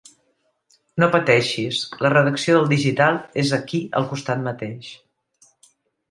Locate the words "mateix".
4.47-4.89